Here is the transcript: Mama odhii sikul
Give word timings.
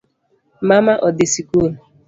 Mama 0.69 0.93
odhii 1.07 1.31
sikul 1.33 1.71